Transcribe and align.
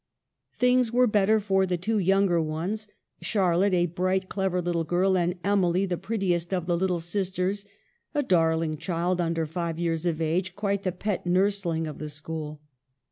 Things 0.55 0.91
were 0.91 1.05
better 1.05 1.39
for 1.39 1.67
the 1.67 1.77
two 1.77 1.99
younger 1.99 2.41
ones, 2.41 2.87
Charlotte, 3.21 3.75
a 3.75 3.85
bright 3.85 4.29
clever 4.29 4.59
little 4.59 4.83
girl, 4.83 5.15
and 5.15 5.37
Emily, 5.43 5.85
the 5.85 5.95
prettiest 5.95 6.51
of 6.51 6.65
the 6.65 6.75
little 6.75 6.99
sisters," 6.99 7.65
a 8.15 8.23
darling 8.23 8.77
child, 8.79 9.21
under 9.21 9.45
five 9.45 9.77
years 9.77 10.07
of 10.07 10.19
age, 10.19 10.55
quite 10.55 10.81
the 10.81 10.91
pet 10.91 11.27
nursling 11.27 11.85
of 11.85 11.99
the 11.99 12.09
school." 12.09 12.61